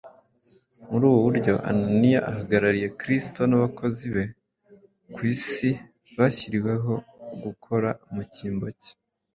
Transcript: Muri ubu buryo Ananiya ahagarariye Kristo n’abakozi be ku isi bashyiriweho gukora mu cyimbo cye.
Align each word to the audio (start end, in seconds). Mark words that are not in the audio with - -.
Muri 0.89 1.03
ubu 1.09 1.19
buryo 1.27 1.53
Ananiya 1.69 2.19
ahagarariye 2.31 2.87
Kristo 2.99 3.41
n’abakozi 3.47 4.05
be 4.15 4.23
ku 5.13 5.19
isi 5.33 5.69
bashyiriweho 6.17 6.93
gukora 7.43 7.89
mu 8.13 8.23
cyimbo 8.33 8.67
cye. 8.81 8.91